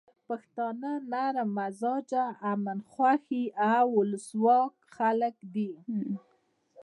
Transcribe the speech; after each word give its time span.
پښتانه 0.27 0.91
نرم 1.11 1.49
مزاجه، 1.57 2.25
امن 2.51 2.79
خوښي 2.91 3.43
او 3.73 3.85
ولسواک 3.99 4.73
خلک 4.95 5.35
دي. 5.53 5.71